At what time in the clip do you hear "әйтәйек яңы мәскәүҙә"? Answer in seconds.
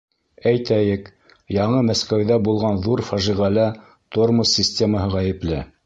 0.51-2.39